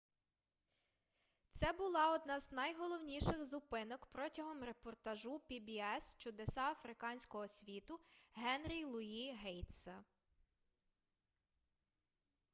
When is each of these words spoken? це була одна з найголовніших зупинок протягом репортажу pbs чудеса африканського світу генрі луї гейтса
це 1.49 1.73
була 1.73 2.13
одна 2.13 2.39
з 2.39 2.51
найголовніших 2.51 3.45
зупинок 3.45 4.05
протягом 4.05 4.63
репортажу 4.63 5.41
pbs 5.49 6.17
чудеса 6.17 6.61
африканського 6.71 7.47
світу 7.47 7.99
генрі 8.33 8.85
луї 8.85 9.33
гейтса 9.43 10.03